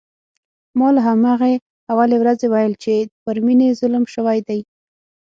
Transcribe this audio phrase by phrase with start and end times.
[0.77, 1.53] ما له همهغې
[1.91, 4.59] اولې ورځې ویل چې پر مينې ظلم شوی دی